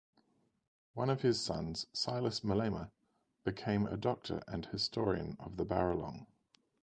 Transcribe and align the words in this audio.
One 0.95 1.11
of 1.11 1.21
his 1.21 1.39
sons, 1.39 1.85
Silas 1.93 2.39
Molema, 2.39 2.89
became 3.43 3.85
a 3.85 3.97
Doctor 3.97 4.41
and 4.47 4.65
historian 4.65 5.37
of 5.39 5.57
the 5.57 5.63
Barolong. 5.63 6.25